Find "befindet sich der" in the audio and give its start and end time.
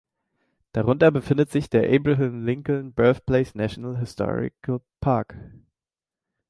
1.11-1.87